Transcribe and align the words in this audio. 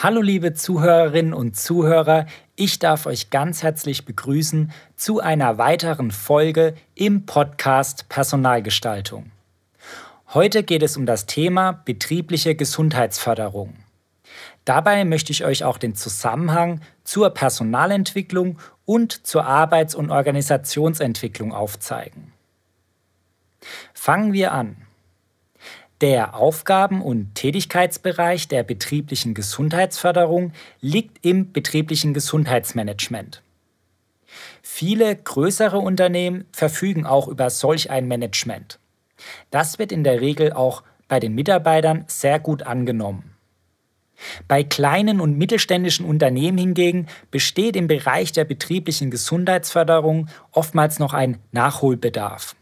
Hallo 0.00 0.20
liebe 0.22 0.54
Zuhörerinnen 0.54 1.34
und 1.34 1.56
Zuhörer, 1.56 2.26
ich 2.56 2.78
darf 2.78 3.06
euch 3.06 3.30
ganz 3.30 3.62
herzlich 3.62 4.04
begrüßen 4.04 4.70
zu 4.96 5.20
einer 5.20 5.58
weiteren 5.58 6.10
Folge 6.10 6.74
im 6.94 7.26
Podcast 7.26 8.08
Personalgestaltung. 8.08 9.32
Heute 10.34 10.62
geht 10.62 10.82
es 10.82 10.96
um 10.96 11.06
das 11.06 11.26
Thema 11.26 11.72
betriebliche 11.72 12.54
Gesundheitsförderung. 12.54 13.74
Dabei 14.64 15.04
möchte 15.04 15.32
ich 15.32 15.44
euch 15.44 15.64
auch 15.64 15.78
den 15.78 15.94
Zusammenhang 15.94 16.80
zur 17.02 17.30
Personalentwicklung 17.30 18.58
und 18.84 19.26
zur 19.26 19.46
Arbeits- 19.46 19.94
und 19.94 20.10
Organisationsentwicklung 20.10 21.52
aufzeigen. 21.52 22.32
Fangen 23.94 24.32
wir 24.32 24.52
an. 24.52 24.87
Der 26.00 26.36
Aufgaben- 26.36 27.02
und 27.02 27.34
Tätigkeitsbereich 27.34 28.46
der 28.46 28.62
betrieblichen 28.62 29.34
Gesundheitsförderung 29.34 30.52
liegt 30.80 31.24
im 31.24 31.52
betrieblichen 31.52 32.14
Gesundheitsmanagement. 32.14 33.42
Viele 34.62 35.16
größere 35.16 35.78
Unternehmen 35.78 36.44
verfügen 36.52 37.04
auch 37.04 37.26
über 37.26 37.50
solch 37.50 37.90
ein 37.90 38.06
Management. 38.06 38.78
Das 39.50 39.80
wird 39.80 39.90
in 39.90 40.04
der 40.04 40.20
Regel 40.20 40.52
auch 40.52 40.84
bei 41.08 41.18
den 41.18 41.34
Mitarbeitern 41.34 42.04
sehr 42.06 42.38
gut 42.38 42.62
angenommen. 42.62 43.34
Bei 44.46 44.62
kleinen 44.62 45.20
und 45.20 45.36
mittelständischen 45.36 46.06
Unternehmen 46.06 46.58
hingegen 46.58 47.06
besteht 47.30 47.74
im 47.74 47.88
Bereich 47.88 48.30
der 48.32 48.44
betrieblichen 48.44 49.10
Gesundheitsförderung 49.10 50.28
oftmals 50.52 50.98
noch 50.98 51.12
ein 51.12 51.38
Nachholbedarf. 51.50 52.54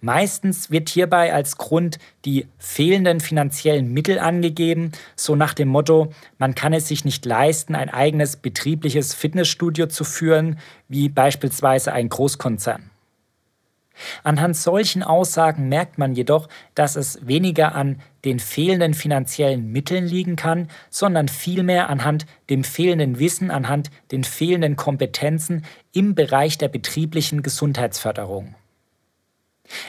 Meistens 0.00 0.70
wird 0.70 0.88
hierbei 0.88 1.32
als 1.32 1.56
Grund 1.56 1.98
die 2.24 2.46
fehlenden 2.58 3.20
finanziellen 3.20 3.92
Mittel 3.92 4.18
angegeben, 4.18 4.92
so 5.14 5.36
nach 5.36 5.54
dem 5.54 5.68
Motto, 5.68 6.12
man 6.38 6.54
kann 6.54 6.72
es 6.72 6.88
sich 6.88 7.04
nicht 7.04 7.24
leisten, 7.24 7.74
ein 7.74 7.90
eigenes 7.90 8.36
betriebliches 8.36 9.14
Fitnessstudio 9.14 9.86
zu 9.86 10.04
führen, 10.04 10.58
wie 10.88 11.08
beispielsweise 11.08 11.92
ein 11.92 12.08
Großkonzern. 12.08 12.90
Anhand 14.22 14.56
solchen 14.56 15.02
Aussagen 15.02 15.68
merkt 15.68 15.98
man 15.98 16.14
jedoch, 16.14 16.48
dass 16.74 16.96
es 16.96 17.26
weniger 17.26 17.74
an 17.74 18.00
den 18.24 18.40
fehlenden 18.40 18.94
finanziellen 18.94 19.70
Mitteln 19.72 20.06
liegen 20.06 20.36
kann, 20.36 20.68
sondern 20.90 21.28
vielmehr 21.28 21.88
anhand 21.88 22.26
dem 22.50 22.64
fehlenden 22.64 23.18
Wissen, 23.18 23.50
anhand 23.50 23.90
den 24.12 24.24
fehlenden 24.24 24.76
Kompetenzen 24.76 25.64
im 25.92 26.14
Bereich 26.14 26.58
der 26.58 26.68
betrieblichen 26.68 27.42
Gesundheitsförderung. 27.42 28.54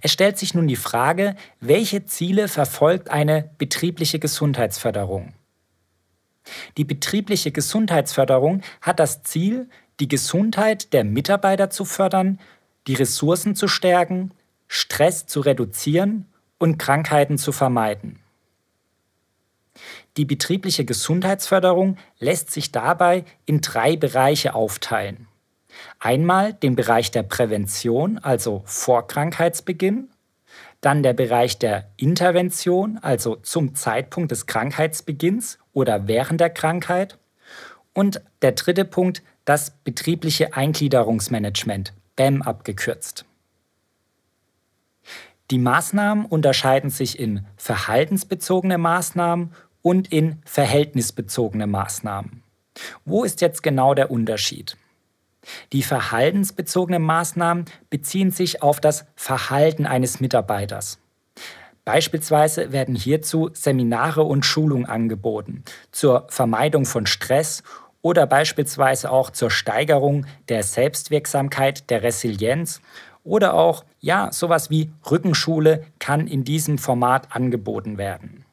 Es 0.00 0.12
stellt 0.12 0.38
sich 0.38 0.54
nun 0.54 0.66
die 0.66 0.76
Frage, 0.76 1.36
welche 1.60 2.04
Ziele 2.04 2.48
verfolgt 2.48 3.10
eine 3.10 3.50
betriebliche 3.58 4.18
Gesundheitsförderung? 4.18 5.34
Die 6.76 6.84
betriebliche 6.84 7.52
Gesundheitsförderung 7.52 8.62
hat 8.80 8.98
das 8.98 9.22
Ziel, 9.22 9.68
die 10.00 10.08
Gesundheit 10.08 10.92
der 10.92 11.04
Mitarbeiter 11.04 11.70
zu 11.70 11.84
fördern, 11.84 12.40
die 12.86 12.94
Ressourcen 12.94 13.54
zu 13.54 13.68
stärken, 13.68 14.32
Stress 14.66 15.26
zu 15.26 15.40
reduzieren 15.40 16.26
und 16.58 16.78
Krankheiten 16.78 17.38
zu 17.38 17.52
vermeiden. 17.52 18.18
Die 20.16 20.24
betriebliche 20.24 20.84
Gesundheitsförderung 20.84 21.96
lässt 22.18 22.50
sich 22.50 22.72
dabei 22.72 23.24
in 23.46 23.60
drei 23.60 23.96
Bereiche 23.96 24.54
aufteilen. 24.54 25.28
Einmal 25.98 26.52
den 26.52 26.76
Bereich 26.76 27.10
der 27.10 27.22
Prävention, 27.22 28.18
also 28.18 28.62
vor 28.66 29.06
Krankheitsbeginn, 29.06 30.08
dann 30.80 31.02
der 31.02 31.12
Bereich 31.12 31.58
der 31.58 31.88
Intervention, 31.96 32.98
also 32.98 33.36
zum 33.36 33.74
Zeitpunkt 33.74 34.32
des 34.32 34.46
Krankheitsbeginns 34.46 35.58
oder 35.72 36.08
während 36.08 36.40
der 36.40 36.50
Krankheit 36.50 37.18
und 37.94 38.20
der 38.42 38.52
dritte 38.52 38.84
Punkt 38.84 39.22
das 39.44 39.70
betriebliche 39.84 40.54
Eingliederungsmanagement, 40.54 41.92
BAM 42.16 42.42
abgekürzt. 42.42 43.24
Die 45.50 45.58
Maßnahmen 45.58 46.24
unterscheiden 46.26 46.90
sich 46.90 47.18
in 47.18 47.46
verhaltensbezogene 47.56 48.78
Maßnahmen 48.78 49.52
und 49.82 50.12
in 50.12 50.40
verhältnisbezogene 50.44 51.66
Maßnahmen. 51.66 52.42
Wo 53.04 53.24
ist 53.24 53.40
jetzt 53.40 53.62
genau 53.62 53.94
der 53.94 54.10
Unterschied? 54.10 54.76
Die 55.72 55.82
verhaltensbezogenen 55.82 57.02
Maßnahmen 57.02 57.64
beziehen 57.90 58.30
sich 58.30 58.62
auf 58.62 58.80
das 58.80 59.06
Verhalten 59.16 59.86
eines 59.86 60.20
Mitarbeiters. 60.20 60.98
Beispielsweise 61.84 62.70
werden 62.70 62.94
hierzu 62.94 63.50
Seminare 63.52 64.22
und 64.22 64.46
Schulungen 64.46 64.86
angeboten 64.86 65.64
zur 65.90 66.26
Vermeidung 66.28 66.84
von 66.84 67.06
Stress 67.06 67.64
oder 68.02 68.26
beispielsweise 68.26 69.10
auch 69.10 69.30
zur 69.30 69.50
Steigerung 69.50 70.26
der 70.48 70.62
Selbstwirksamkeit, 70.62 71.90
der 71.90 72.02
Resilienz 72.02 72.80
oder 73.24 73.54
auch, 73.54 73.84
ja, 74.00 74.32
sowas 74.32 74.70
wie 74.70 74.92
Rückenschule 75.10 75.84
kann 75.98 76.26
in 76.26 76.44
diesem 76.44 76.78
Format 76.78 77.34
angeboten 77.34 77.98
werden. 77.98 78.44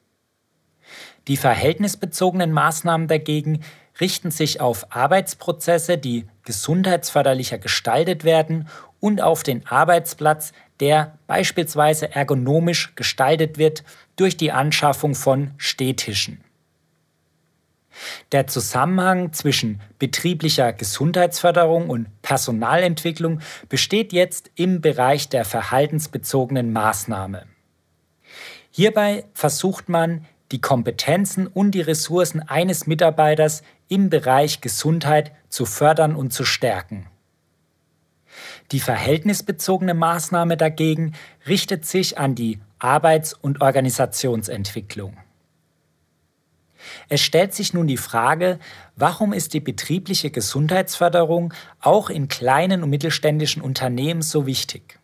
Die 1.28 1.38
verhältnisbezogenen 1.38 2.52
Maßnahmen 2.52 3.08
dagegen 3.08 3.62
richten 4.00 4.32
sich 4.32 4.62
auf 4.62 4.96
Arbeitsprozesse, 4.96 5.98
die 5.98 6.26
gesundheitsförderlicher 6.50 7.60
gestaltet 7.60 8.24
werden 8.24 8.68
und 9.00 9.22
auf 9.22 9.44
den 9.44 9.68
Arbeitsplatz, 9.68 10.52
der 10.80 11.20
beispielsweise 11.28 12.16
ergonomisch 12.16 12.96
gestaltet 12.96 13.60
wird 13.60 13.84
durch 14.16 14.36
die 14.36 14.52
Anschaffung 14.52 15.14
von 15.14 15.52
Stehtischen. 15.58 16.44
Der 18.32 18.48
Zusammenhang 18.48 19.32
zwischen 19.32 19.80
betrieblicher 20.00 20.74
Gesundheitsförderung 20.74 21.88
und 21.88 22.08
Personalentwicklung 22.24 23.42
besteht 23.68 24.12
jetzt 24.12 24.50
im 24.56 24.82
Bereich 24.82 25.30
der 25.30 25.46
verhaltensbezogenen 25.46 26.74
Maßnahme. 26.74 27.44
Hierbei 28.72 29.26
versucht 29.36 29.88
man, 29.88 30.26
die 30.52 30.62
Kompetenzen 30.62 31.48
und 31.48 31.72
die 31.72 31.82
Ressourcen 31.82 32.42
eines 32.42 32.88
Mitarbeiters 32.88 33.62
im 33.88 34.10
Bereich 34.10 34.62
Gesundheit 34.62 35.32
zu 35.50 35.66
fördern 35.66 36.16
und 36.16 36.34
zu 36.34 36.44
stärken. 36.44 37.08
Die 38.72 38.80
verhältnisbezogene 38.80 39.94
Maßnahme 39.94 40.58
dagegen 40.58 41.14
richtet 41.48 41.86
sich 41.86 42.18
an 42.18 42.36
die 42.36 42.60
Arbeits- 42.78 43.34
und 43.34 43.62
Organisationsentwicklung. 43.62 45.18
Es 47.10 47.22
stellt 47.22 47.54
sich 47.54 47.74
nun 47.74 47.88
die 47.88 47.98
Frage, 47.98 48.60
warum 48.96 49.34
ist 49.34 49.54
die 49.54 49.60
betriebliche 49.60 50.32
Gesundheitsförderung 50.32 51.54
auch 51.82 52.10
in 52.10 52.28
kleinen 52.28 52.84
und 52.84 52.90
mittelständischen 52.90 53.62
Unternehmen 53.62 54.22
so 54.22 54.46
wichtig? 54.46 55.00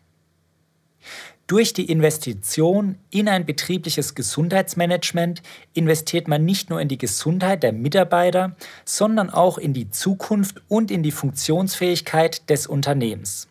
Durch 1.48 1.74
die 1.74 1.92
Investition 1.92 2.98
in 3.12 3.30
ein 3.30 3.46
betriebliches 3.46 4.16
Gesundheitsmanagement 4.16 5.44
investiert 5.76 6.28
man 6.28 6.44
nicht 6.44 6.72
nur 6.72 6.82
in 6.82 6.88
die 6.88 6.98
Gesundheit 6.98 7.62
der 7.62 7.72
Mitarbeiter, 7.72 8.56
sondern 8.84 9.30
auch 9.30 9.60
in 9.60 9.72
die 9.74 9.92
Zukunft 9.92 10.64
und 10.70 10.90
in 10.90 11.04
die 11.04 11.12
Funktionsfähigkeit 11.12 12.50
des 12.50 12.66
Unternehmens. 12.66 13.48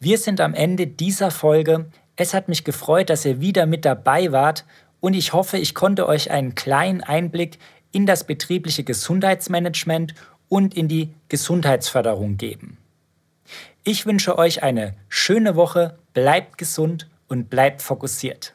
Wir 0.00 0.18
sind 0.18 0.42
am 0.42 0.52
Ende 0.52 0.86
dieser 0.86 1.30
Folge. 1.30 1.86
Es 2.16 2.34
hat 2.34 2.48
mich 2.48 2.62
gefreut, 2.62 3.08
dass 3.08 3.24
ihr 3.24 3.40
wieder 3.40 3.64
mit 3.64 3.86
dabei 3.86 4.30
wart 4.30 4.66
und 5.00 5.14
ich 5.14 5.32
hoffe, 5.32 5.56
ich 5.56 5.74
konnte 5.74 6.06
euch 6.06 6.30
einen 6.30 6.54
kleinen 6.54 7.00
Einblick 7.00 7.58
in 7.90 8.04
das 8.04 8.24
betriebliche 8.24 8.84
Gesundheitsmanagement 8.84 10.14
und 10.50 10.74
in 10.74 10.88
die 10.88 11.14
Gesundheitsförderung 11.28 12.36
geben. 12.36 12.76
Ich 13.82 14.04
wünsche 14.04 14.36
euch 14.36 14.62
eine 14.62 14.94
schöne 15.08 15.56
Woche, 15.56 15.98
bleibt 16.14 16.56
gesund 16.56 17.10
und 17.28 17.50
bleibt 17.50 17.82
fokussiert. 17.82 18.54